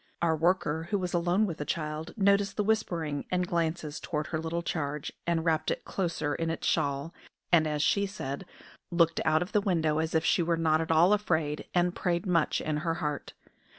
[0.19, 4.39] Our worker, who was alone with the child, noticed the whispering and glances toward her
[4.39, 7.13] little charge, and wrapped it closer in its shawl,
[7.51, 8.47] and, as she said,
[8.89, 12.25] "looked out of the window as if she were not at all afraid, and prayed
[12.25, 13.33] much in her heart."